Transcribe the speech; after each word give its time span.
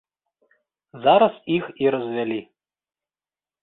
Зараз 1.05 1.33
іх 1.59 1.65
і 1.85 1.95
развялі. 1.99 2.43